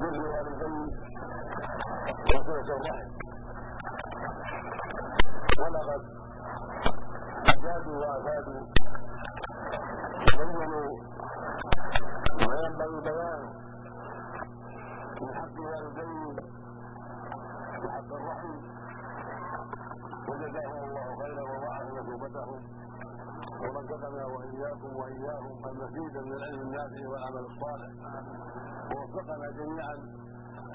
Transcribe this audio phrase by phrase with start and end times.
[0.00, 0.88] بر الوالدين
[2.34, 3.08] وصلة الرحم
[5.60, 6.02] ولقد
[7.56, 8.60] أجادوا وأفادوا
[10.38, 10.98] وبينوا
[12.40, 13.52] ما ينبغي بيانه
[15.20, 16.36] من حق الوالدين
[17.84, 18.54] وحق الرحم
[20.28, 22.60] وجزاهم الله خيرا ووعد مثوبتهم
[23.62, 27.90] ورزقنا وإياكم وإياهم المزيد من العلم النافع والعمل الصالح.
[28.92, 29.94] ووفقنا جميعا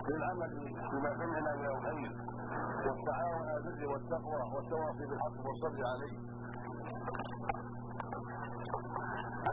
[0.09, 0.51] للعمل
[0.91, 2.11] بما سمعنا من الخير
[2.87, 6.17] والتعاون على البر والتقوى والتواصي بالحق والصبر عليه.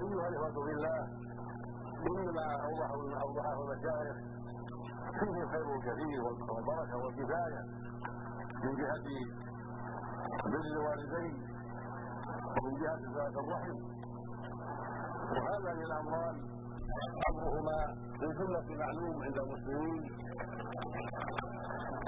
[0.01, 1.01] أيها الإخوة بالله
[2.07, 4.17] انما اوضحه اوضحه المشايخ
[5.21, 7.63] فيه الخير الكثير والبركه والكفايه
[8.65, 9.07] من جهة
[10.45, 11.54] بر الوالدين
[12.57, 13.77] ومن جهه ذات الرحم
[15.35, 16.37] وهذا للاموال
[17.31, 17.79] أمرهما
[18.19, 20.03] في جملة معلوم عند المسلمين.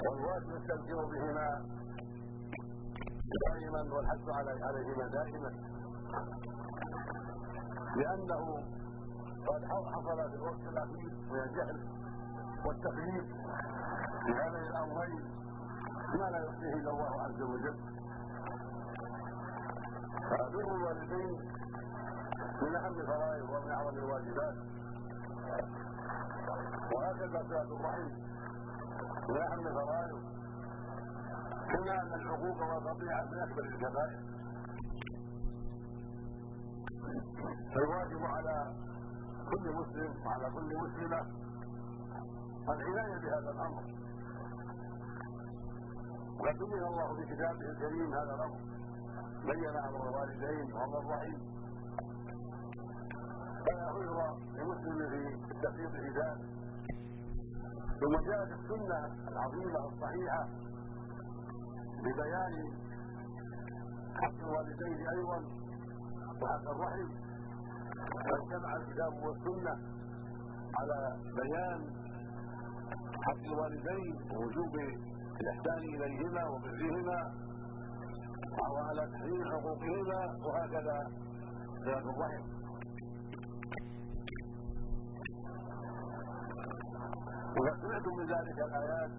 [0.07, 1.47] والواجب التذكير بهما
[3.45, 4.29] دائما والحث
[4.63, 5.51] عليهما دائما.
[7.95, 8.43] لأنه
[9.47, 11.77] قد حصل في الوقت الاخير من الجهل
[12.65, 13.25] والتخليف
[14.25, 15.21] في هذين الأمرين
[16.19, 17.77] ما لا يخفيه إلا الله عز وجل.
[20.37, 21.39] فبر الوالدين
[22.61, 24.55] من أهم الفرائض ومن أعظم الواجبات.
[26.95, 28.09] وهكذا صله الرحم
[29.29, 30.21] من أهم الفرائض.
[31.71, 34.19] كما ان الحقوق والقطيعه من أكبر الكبائر
[37.73, 38.73] فالواجب على
[39.51, 41.21] كل مسلم وعلى كل مسلمة
[42.69, 43.83] العنايه بهذا الأمر.
[46.39, 48.59] وقد الله في كتابه الكريم هذا الأمر.
[49.45, 51.39] بين أمر الوالدين وأمر الرحيم.
[53.65, 56.57] فلا عذر لمسلم في التفريط في ذلك.
[57.99, 58.99] ثم جاءت السنة
[59.31, 60.47] العظيمة الصحيحة
[62.03, 62.53] ببيان
[64.21, 65.39] حق الوالدين أيضا
[66.41, 67.09] وحق الرحم
[68.29, 69.75] فاجتمع الكتاب والسنة
[70.79, 71.81] على بيان
[73.25, 74.75] حق الوالدين ووجوب
[75.41, 77.31] الإحسان إليهما وبرهما
[78.57, 80.97] وعلى تحريم حقوقهما وهكذا.
[81.85, 82.43] صلة الرحم
[87.57, 89.11] وقد سمعتم من ذلك الآيات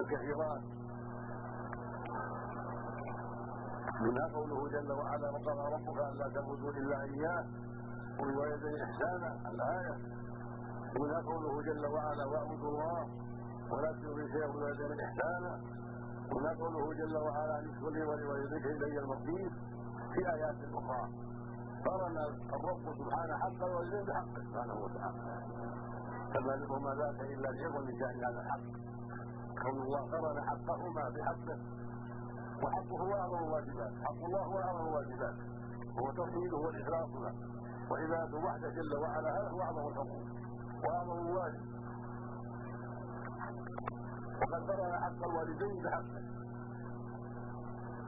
[0.00, 0.62] الكثيرات.
[4.00, 7.44] منها قوله جل وعلا وقضى ربك الا تعبدوا إلا إياه
[8.20, 9.50] وبالوالدين إحسانا.
[9.50, 9.94] الآية.
[10.96, 13.00] ومنها قوله جل وعلا واعبدوا الله
[13.72, 15.60] ولا تشركوا شيئا وبالوالدين إحسانا.
[16.32, 19.50] هنا قوله جل وعلا ان اشكر لي ولوالديك إلي المصير
[20.14, 21.08] في آيات أخرى.
[21.86, 22.16] قرن
[22.54, 25.20] الرب سبحانه حق الوالدين بحقه سبحانه وتعالى.
[26.34, 28.64] فما وما ذاك إلا لعظم شان هذا الحق.
[29.62, 31.58] كون الله قرن حقهما بحقه
[32.62, 33.92] وحقه اعظم الواجبات.
[34.04, 35.34] حق الله هو اعظم الواجبات.
[35.98, 37.34] هو توحيده والاخلاص له
[37.90, 40.24] وعبادة وحده جل وعلا هذا هو اعظم الحقوق.
[40.84, 41.79] واعظم الواجب.
[44.40, 46.22] وقد قرن حق الوالدين بحقه.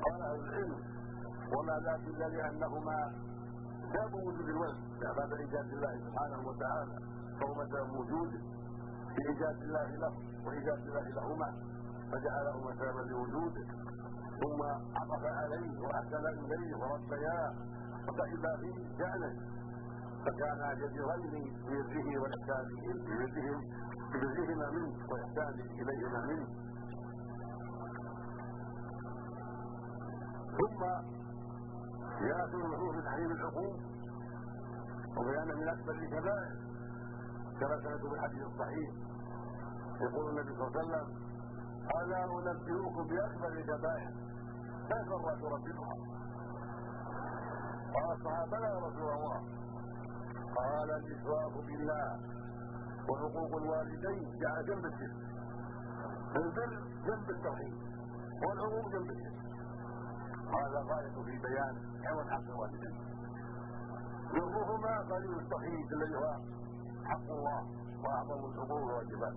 [0.05, 0.81] قال أهل العلم
[1.59, 3.13] وما ذاك إلا لأنهما
[3.93, 4.77] سبب وجود الولد
[5.17, 6.99] بعد إيجاد الله سبحانه وتعالى.
[7.41, 8.41] فهو سبب وجوده
[9.15, 10.13] في إيجاد الله له
[10.47, 11.53] وإيجاد الله لهما.
[12.13, 13.67] فجعلهما سببا لوجوده.
[14.41, 14.63] ثم
[14.97, 17.55] عطف عليه وأحسن إليه وربياه.
[18.09, 19.33] وفهم في شأنه.
[20.27, 22.67] فكان جديرين ببره والاحسان
[23.07, 23.61] ببرهم
[24.13, 26.47] ببرهما منه وإحسان إليهما منه.
[30.59, 30.83] ثم
[32.25, 33.77] ياتي الوحوش بتحريم الحقوق
[35.17, 36.57] وبيان من أكبر الكبائر.
[37.61, 38.91] كما سمعت بالحديث الصحيح.
[40.01, 41.07] يقول النبي صلى الله عليه وسلم
[42.01, 44.11] ألا أنبئكم بأكبر الكبائر؟
[44.89, 45.95] كيف الله تربكها
[47.95, 49.63] قال الصحابة يا رسول الله.
[50.57, 52.21] قال الاشراك بالله
[53.09, 55.17] وحقوق الوالدين جاء جنب الشرك.
[56.37, 57.75] البر جنب التوحيد
[58.43, 59.43] والعقوق جنب الشرك.
[60.49, 61.77] هذا غاية في بيان
[62.07, 62.95] عوض حق الوالدين.
[64.33, 66.37] برهما قليل التوحيد الذي هو
[67.05, 67.63] حق الله
[68.05, 69.35] وأعظم الحقوق والواجبات.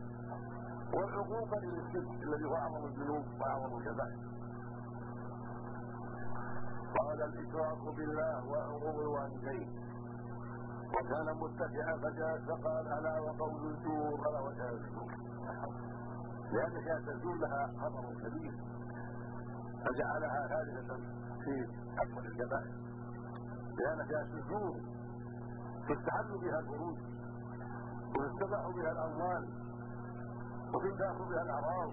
[0.93, 4.19] والعقوق قليل الشرك الذي هو أعظم الذنوب وأعظم الكبائر
[6.99, 9.85] قال الاشراك بالله وحقوق الوالدين.
[10.93, 15.11] وكان متكئا فجاء فقال ألا وقول الزور الا وشهاده الزور
[16.51, 18.53] لأن شهاده الزور لها خطر كبير
[19.85, 20.95] فجعلها ثالثة
[21.43, 21.67] في
[22.01, 22.73] أكبر الكبائر
[23.77, 24.81] لأن فيها سجون
[25.89, 26.97] تستحل بها الفروج
[28.19, 29.49] ويستباح بها الأموال
[30.73, 31.91] وتنتهك بها الأعراض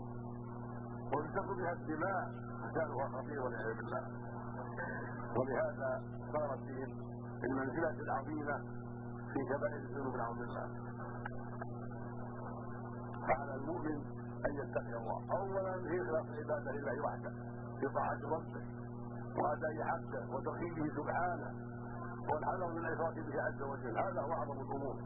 [1.12, 2.42] وتنتهك بها الدماء.
[2.62, 4.02] مكانها خطير والعياذ بالله.
[5.36, 6.02] ولهذا
[6.32, 6.82] صارت في
[7.44, 8.58] المنزلة العظيمة
[9.32, 10.68] في كبائر الذنوب بالله
[13.28, 14.02] فعلى المؤمن
[14.46, 15.20] أن يتقي الله.
[15.30, 17.30] اولا في اخلاص العبادة لله وحده
[17.80, 18.62] في طاعه ربه
[19.38, 21.50] وأداء حقه وتوحيده سبحانه
[22.32, 23.98] والحذر من الاشراك به عز وجل.
[23.98, 24.96] هذا هو أعظم الأمور.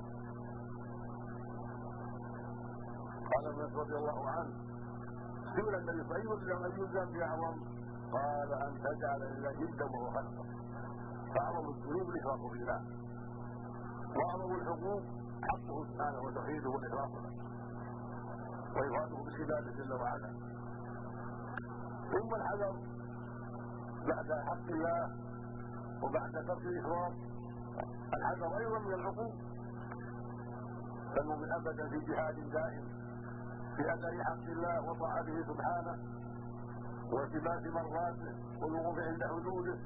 [3.34, 4.54] قال ابن رضي الله عنه
[5.56, 7.60] سئل النبي صلى الله عليه وسلم أي الذنب اعظم
[8.12, 10.44] قال أن تجعل لله جدا وهو خلقه
[11.34, 12.80] فاعظم الذنوب الاشراك بالله.
[14.16, 15.02] وأعظم الحقوق
[15.42, 17.10] حقه سبحانه وتوحيده له
[18.76, 20.30] وإفراده بالعباده جل وعلا.
[22.12, 22.76] ثم الحذر
[24.06, 25.10] بعد حق الله
[26.02, 27.12] وبعد ترك الإفراط
[28.14, 29.34] الحذر أيضا من العقوق
[31.16, 32.84] فالمؤمن أبدا في جهاد دائم
[33.76, 35.98] في أداء حق الله وطاعته سبحانه
[37.12, 39.78] والتماس مرضاته والوقوف عند حدوده.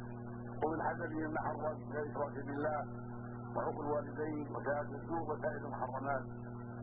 [0.64, 2.84] ومن حذره المحرم من الإشراك بالله
[3.56, 6.22] وحقوق الوالدين وشهاده الزور وسائر المحرمات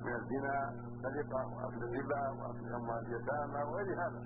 [0.05, 4.21] من الزنا والسرقه وأكل الربا وأكل أموال اليتامى وغير هذا.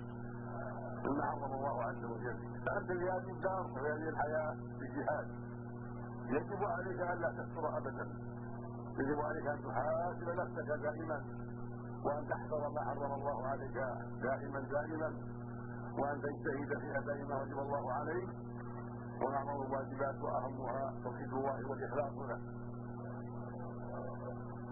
[1.04, 2.36] مما حرم الله عز وجل.
[2.66, 5.28] فأنت في هذه الدار وفي هذه الحياة في جهاد
[6.28, 8.06] يجب عليك أن لا تكفر ابدا.
[8.98, 11.24] يجب عليك أن تحاسب نفسك دائما
[12.04, 13.74] وأن تحذر ما حرم الله عليك
[14.22, 15.12] دائما دائما
[15.98, 18.28] وأن تجتهد في أداء ما وجب الله عليك.
[19.22, 22.38] واعظم الواجبات وأهمها توحيد الله والاخلاص له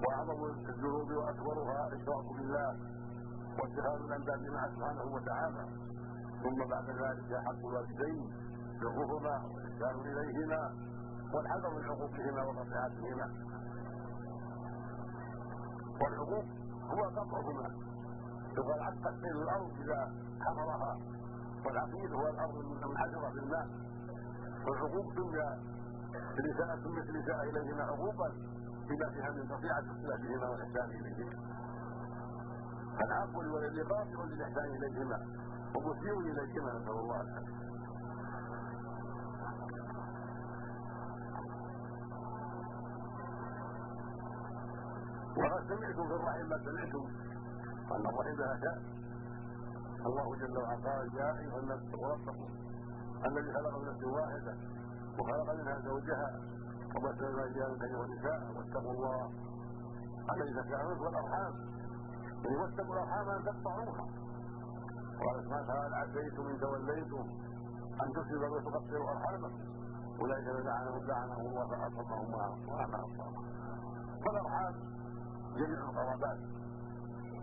[0.07, 2.77] وأعظم الذنوب وأكبرها الإشراك بالله
[3.59, 5.65] واتخاذ الانداد مع سبحانه وتعالى.
[6.43, 8.33] ثم بعد ذلك حق الوالدين
[8.81, 10.75] حقوقهما والإحسان إليهما
[11.35, 13.31] والحذر من حقوقهما ونصيحتهما.
[16.01, 16.45] والحقوق
[16.91, 17.71] هو قطعهما
[18.59, 20.99] يقال عقد الأرض إذا حفرها
[21.67, 23.39] والعقيد هو الأرض المنحدره في
[24.67, 25.41] والحقوق سمي
[26.39, 28.29] الاساءة سميت الاساءة اليهما عقوقا
[28.89, 31.37] بما فيها من قطيعة الصلة بهما والإحسان إليهما
[32.99, 35.19] فالعفو لولد قاطع للإحسان إليهما
[35.77, 37.61] ومسيء إليهما نسأل الله العافية.
[45.37, 47.05] وقد سمعتم في الرحم ما سمعتم
[47.97, 48.83] أن الرحم لها شأن
[50.07, 52.49] الله جل وعلا قال يا أيها الناس اتقوا
[53.27, 54.55] الذي خلق من نفس واحدة
[55.19, 56.41] وخلق منها زوجها
[56.97, 59.31] وبث الرجال ايها النساء واتقوا الله.
[60.33, 61.55] الذي تساءلون والارحام
[62.45, 64.07] يعني واتقوا الأرحام أن تقطعوها.
[65.21, 67.25] قال سبحانه وتعالى عسيتم إن توليتم
[68.03, 69.59] أن تصيبوا وتقطعوا أرحامكم؟
[70.21, 72.35] أولئك لعنهم لعنهم الله فاصمهم
[72.69, 73.45] واعمى ابصارهم
[74.25, 74.75] فالأرحام
[75.57, 76.39] جميع القرابات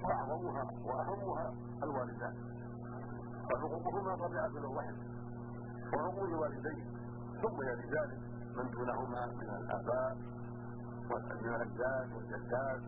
[0.04, 1.54] وأعظمها وأهمها
[1.84, 2.34] الوالدان.
[3.50, 4.96] فحقوقهما طبيعة الرحم
[5.94, 6.86] وحقوق الوالدين
[7.42, 8.20] ثم يلي ذلك
[8.58, 10.18] من دونهما من الآباء
[11.42, 12.82] من الاجداد والجدات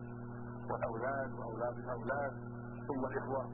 [0.70, 2.32] والأولاد وأولاد الأولاد
[2.88, 3.50] ثم الإخوة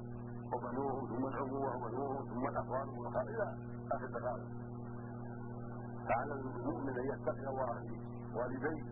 [0.53, 2.89] وبنوهم ثم العبوه وبنوهم ثم الأخوان
[3.29, 3.57] إلى
[3.93, 4.49] آخر التقارب
[6.09, 8.01] فعلى المؤمن أن يتقي الله في
[8.39, 8.83] والديه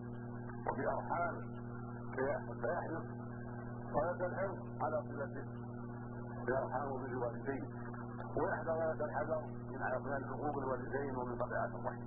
[0.70, 1.42] وفي ارحامه
[2.14, 3.04] فيحرص
[4.20, 5.44] الحرص على صلته
[6.46, 7.64] بأرحامه بالوالدين
[8.36, 9.80] ويحذر غايه الحذر من
[10.12, 12.02] من حقوق الوالدين ومن طبيعه الرحم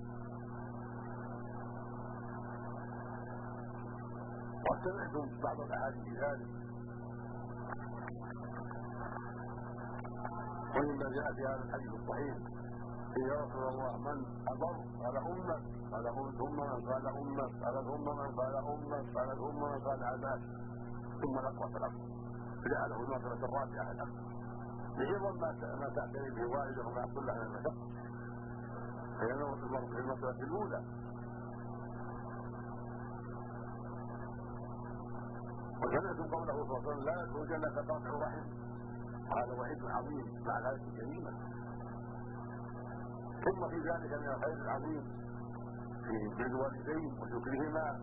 [4.72, 6.48] وسمعتم بعض الاحاديث ذلك
[10.76, 12.38] ومما جاء في هذا الحديث الصحيح
[13.18, 16.06] يا رسول الله من اضر قال أمك قال
[16.38, 20.42] ثم من قال أمك قال ثم من قال أمك قال ثم من قال عباك
[21.22, 22.08] ثم الاقوى فالاقوى
[22.72, 24.28] جعله المرتبه الرابعه الاقوى
[24.98, 27.98] لعظم ما ما تعتني به والده وما يحصل له من المشقه
[29.22, 29.56] المرء
[29.88, 30.84] في المرتبه الأولى.
[35.84, 38.46] وسمعتم قوله صلى الله عليه وسلم لا الجنة قاطع رحم
[39.38, 41.32] هذا وعيد عظيم مع الآية الكريمة.
[43.46, 45.04] ثم في ذلك من الخير العظيم
[46.04, 48.00] في بر الوالدين وشكرهما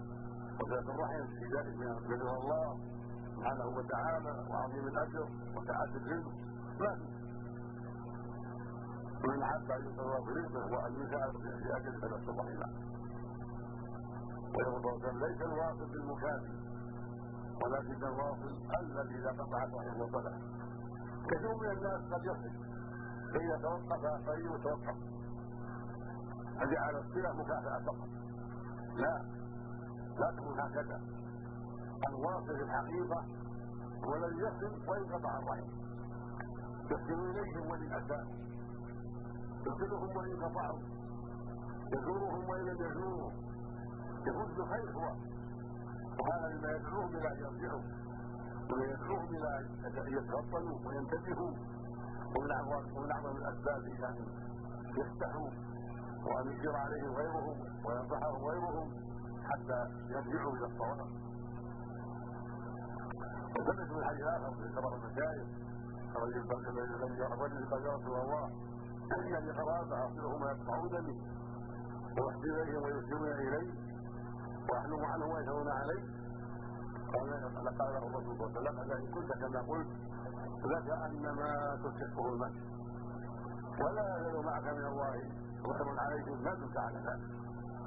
[0.60, 1.26] وصلة الرحم.
[1.26, 2.78] في ذلك من بر الله
[3.36, 6.53] سبحانه وتعالى وعظيم الأجر وسعة الرزق
[9.24, 9.92] ومن احب ان
[10.24, 12.68] في رزقه وان يساعد في أجل فنفس الرحمه
[14.54, 16.54] ويقول ليس الواصل بالمكافئ
[17.64, 20.38] ولكن الواصل الذي اذا قطع صحيح وصله
[21.30, 22.50] كثير من الناس قد يصل
[23.32, 24.96] فاذا توقف فليتوقف
[26.60, 28.08] فجعل الصلة مكافأة فقط.
[28.96, 29.22] لا
[30.18, 31.00] لا تكون هكذا.
[32.08, 33.24] الواصل الحقيقة
[34.06, 35.83] والذي يصل وإن قطع الرحم
[36.90, 38.24] يصل اليهم وان اتى
[39.66, 40.78] يصلهم وان قطعوا
[41.92, 43.30] يزورهم وان لم يزوروا
[44.26, 45.06] يفوز بالخير هو.
[46.20, 47.82] وهذا مما يدعوهم إلى أن يرجعوا.
[48.72, 51.52] ويدعوهم إلى أن يتفضلوا وينتبهوا.
[52.36, 54.26] ومن اعظم الأسباب إلى ان
[54.98, 55.50] يفتحوا
[56.26, 58.90] وأن يشير عليهم غيرهم وينصحهم غيرهم
[59.44, 61.06] حتى يرجعوا إلى الصواب
[63.56, 65.63] وثبت من حديث آخر في كبر المشايخ
[66.16, 68.50] الرجل قال يا رسول الله
[69.12, 71.22] ان قرابه اصلهما يقطعونني
[72.18, 73.72] واحسن اليهم ويسلمون الي
[74.70, 76.02] وأحلم عنهم ويشهدون علي
[77.12, 79.88] قال قال له الرسول صلى الله عليه وسلم ان كنت كما قلت
[80.64, 82.74] لك أنما تستحقه المسجد
[83.80, 85.30] ولا يزال معك من الله
[85.64, 86.98] وسر عليهم ما دمت على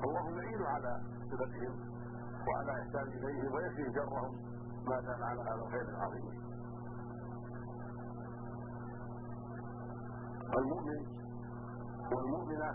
[0.03, 1.79] الله يعين على صفتهم
[2.47, 4.35] وعلى إحسان إليهم ويكفي جرهم.
[4.87, 6.46] ما كان على هذا الخير العظيم.
[10.57, 11.05] المؤمن
[12.11, 12.71] والمؤمنة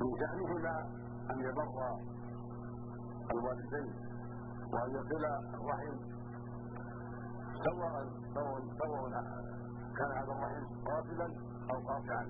[0.00, 0.74] من شأنهما
[1.30, 1.98] أن يبر
[3.30, 3.94] الوالدين
[4.72, 5.96] وأن يصل الرحم
[7.64, 9.10] سواء سواء سواء
[9.96, 11.28] كان هذا الرحم قاتلا
[11.70, 12.26] أو قاطعا.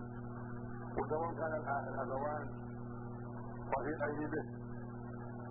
[0.99, 1.53] وسواء كان
[1.95, 2.49] الأبوان
[3.79, 4.45] رفيقين به.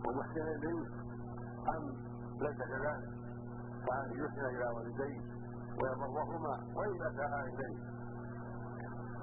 [0.05, 0.85] ومحسنين إليه
[1.75, 1.83] أم
[2.41, 3.09] ليس كذلك
[3.87, 5.21] فأن يحسن إلى والديه.
[5.79, 7.77] ويبرهما وإن أساء إليه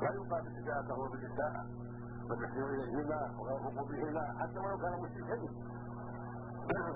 [0.03, 0.57] لا يقابل
[2.29, 5.51] بل يحسن إليهما ويرفق بهما حتى ولو كان مشركين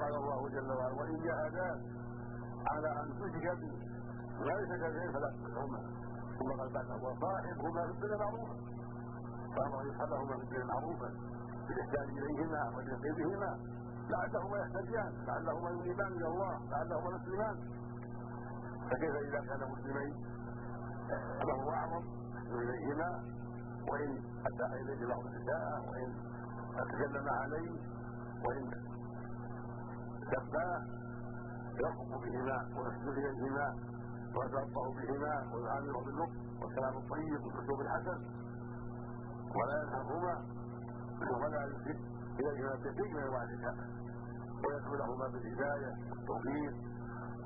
[0.00, 1.80] قال الله جل وعلا وإن جاهداك
[2.66, 3.72] على أن تشرك بي
[4.40, 5.78] يشرك شيء فلا تطعهما
[6.38, 8.54] ثم قال بعد وصاحبهما في الدنيا معروفا.
[9.56, 11.10] فأمر يصحبهما في الدنيا معروفا
[11.68, 13.58] بالإحسان إليهما والرفق بهما.
[14.10, 17.56] لعلهما يهتديان لعلهما ينيبان إلى الله لعلهما يسلمان.
[18.90, 20.14] فكيف إذا كان مسلمين؟
[21.42, 22.04] فهو أعظم
[22.52, 23.24] إليهما
[23.90, 24.10] وإن
[24.46, 26.14] ادى إليه بعض الاساءه وإن
[26.88, 27.70] تكلم عليه
[28.44, 28.70] وإن
[30.30, 30.86] سباه
[31.80, 33.74] يرفق بهما ويحسن اليهما
[34.36, 38.20] ويتلطف بهما ويعامله باللطف والكلام الطيب والأسلوب الحسن
[39.56, 40.44] ولا ينهرهما
[41.42, 42.00] ولا يشد
[42.40, 43.86] إليهما بشيء من انواع الاساءه
[44.66, 46.74] ويدعو لهما بالهداية والتوفيق.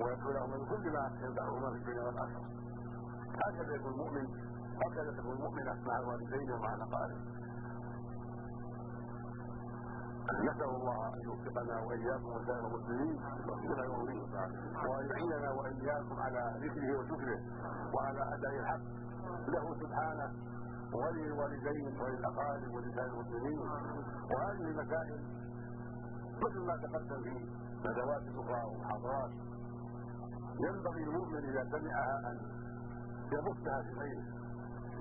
[0.00, 2.44] ويدعو لهما بكل ما ينفعهما في الدنيا والاخره
[3.46, 4.26] هكذا يكون المؤمن
[4.86, 7.18] هكذا تكون المؤمنه مع الوالدين ومع الاقارب
[10.42, 14.22] نسال الله ان يوفقنا واياكم وسائر المسلمين بما يرضيه
[14.88, 17.40] وان يعيننا واياكم على ذكره وشكره
[17.94, 18.80] وعلى اداء الحق
[19.48, 20.32] له سبحانه
[20.92, 23.58] وللوالدين وللاقارب ولسائر المسلمين
[24.30, 25.20] وهذه المسائل
[26.42, 27.48] مثل ما تقدم في
[27.88, 29.30] ندوات أخرى ومحاضرات
[30.60, 32.38] ينبغي المؤمن إذا سمعها أن
[33.32, 34.24] يبثها في غيره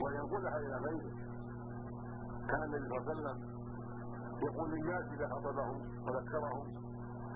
[0.04, 1.12] وينقلها إلى غيره.
[2.50, 3.54] كان النبي صلى الله عليه وسلم
[4.42, 6.68] يقول للناس إذا خطبهم وذكرهم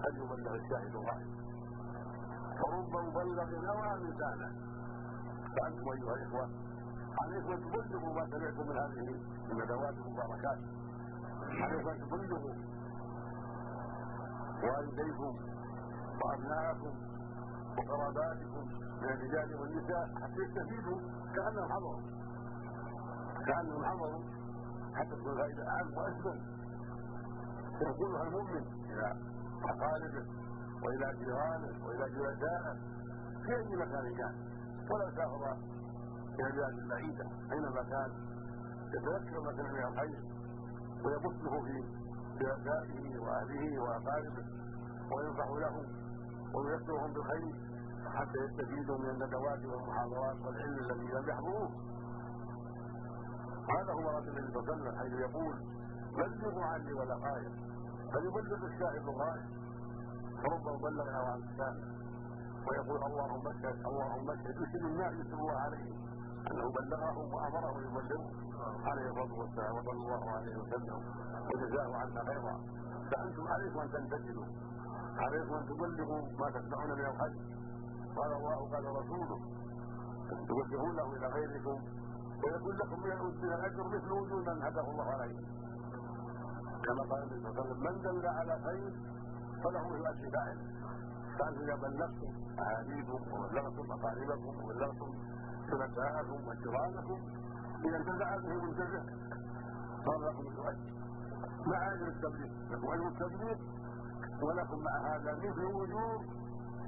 [0.09, 1.27] أن يبلغ الشاهد الغائب
[2.59, 4.51] فرب مبلغ عام كان
[5.55, 6.50] فأنتم أيها الإخوة
[7.21, 9.19] عليكم أن تبلغوا ما سمعتم من هذه
[9.51, 10.59] الندوات المباركات
[11.62, 12.53] عليكم أن تبلغوا.
[14.63, 15.36] والديكم
[16.24, 16.93] وابنائكم
[17.77, 18.63] وقراباتكم
[19.01, 21.00] من الرجال والنساء حتى يستفيدوا
[21.36, 22.01] كأنهم حضروا
[23.46, 24.24] كأنهم حضروا
[24.96, 26.41] حتى تكون الفائدة اعم واشمل
[27.81, 29.15] يقولها المؤمن إلى
[29.63, 30.25] أقاربه
[30.84, 32.75] وإلى جيرانه وإلى جلسائه
[33.46, 34.36] في أي مكان كان.
[34.91, 35.57] ولا سافر
[36.39, 37.25] إلى البلاد البعيدة.
[37.51, 38.12] اينما كان؟
[38.93, 40.22] يتذكر ما كان من الخير.
[41.05, 41.84] ويبثه في
[42.39, 44.46] بآبائه وأهله وأقاربه.
[45.12, 45.86] وينصح لهم
[46.53, 47.55] ويذكرهم بالخير
[48.15, 51.69] حتى يستفيدوا من الندوات والمحاضرات والعلم الذي لم يحضروه.
[53.69, 55.55] هذا هو رسول النبي صلى الله عليه وسلم حيث يقول
[56.17, 57.51] بلغوا عني ولا غاية
[58.13, 59.45] فليبلغ الشاهد الغاية.
[60.43, 61.97] فربما بلغ عن لسانه
[62.67, 64.55] ويقول اللهم اشهد اللهم اشهد.
[64.61, 65.93] يشهد الناس يسروا عليه
[66.51, 68.31] أنه بلغهم وامرهم يبلغوا
[68.85, 71.01] عليه الصلاة والسلام وصلى الله عليه وسلم.
[71.47, 72.59] وجزاه عنا خيرا.
[73.11, 74.45] فانتم عليكم أن تنتجلوا
[75.19, 77.36] عليكم أن تبلغوا ما تسمعون من الخير.
[78.17, 79.39] قال الله قال رسوله
[80.29, 81.77] تبلغونه إلى غيركم.
[82.43, 83.12] ويكون لكم من
[83.53, 85.39] الأجر مثل وجود من هداه الله عليه.
[86.86, 88.93] كما قال النبي صلى الله عليه وسلم من دل على خير
[89.63, 90.57] فله مثل أجر فاعل
[91.39, 95.13] فانتم اذا بلغتم أهاليكم وبلغتم أقاربكم وبلغتم
[95.69, 97.19] شركاءكم وجيرانكم.
[97.86, 99.05] إذا انتزع بهم الجزاء
[100.05, 100.79] صار لكم مثل اجر
[101.67, 103.57] مع اجر التبليغ لكم اجر التبليغ
[104.41, 106.22] ولكم مع هذا مثل وجوب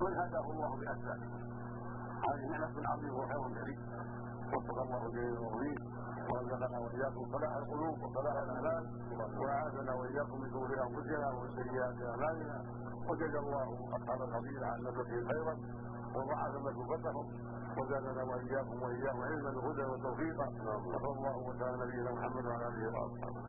[0.02, 1.28] من هداه الله باسبابه
[2.28, 3.80] هذه نعمة عظيمة وخير كريم
[4.54, 5.78] وفق الله جميع المؤمنين
[6.30, 8.84] ورزقنا وإياكم صلاح القلوب وصلاح الاعمال
[9.40, 12.64] وأعاذنا وإياكم من شرور أنفسنا ومن سيئات أعمالنا.
[13.10, 15.58] وجزا الله أصحاب الحديث عن نفسهم خيرا.
[16.16, 17.26] وضعف مثوبتهم
[17.78, 23.36] وزادنا وإياكم وإياهم علما وهدى وتوفيقا وصلى الله وسلم نبينا محمد وعلى آله وأصحابه.